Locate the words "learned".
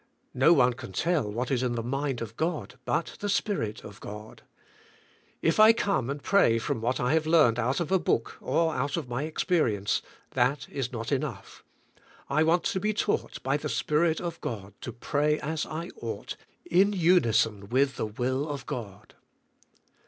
7.27-7.59